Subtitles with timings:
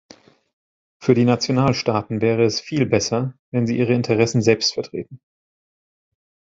[0.97, 5.21] Für die Nationalstaaten wäre es viel besser, wenn sie ihre Interessen selbst vertreten.